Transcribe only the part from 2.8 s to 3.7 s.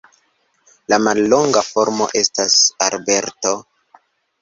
Alberto.